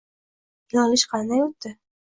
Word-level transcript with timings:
Yig'ilish 0.71 1.07
qanday 1.15 1.47
o'tdi? 1.47 1.77